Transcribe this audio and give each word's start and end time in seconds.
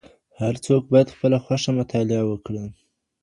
هر 0.39 0.53
څوک 0.65 0.83
باید 0.91 1.13
خپله 1.15 1.37
خوښه 1.45 1.71
مطالعه 1.79 2.23
وکړي. 2.27 2.65